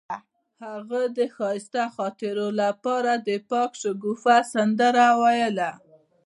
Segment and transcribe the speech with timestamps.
[0.65, 5.71] هغې د ښایسته خاطرو لپاره د پاک شګوفه سندره ویله.